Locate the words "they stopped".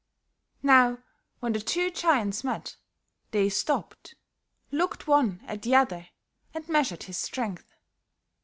3.29-4.15